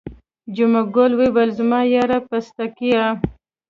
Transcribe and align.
جمعه 0.55 0.81
ګل 0.95 1.11
وویل 1.19 1.49
زما 1.59 1.79
یاره 1.95 2.17
پستکیه. 2.27 3.05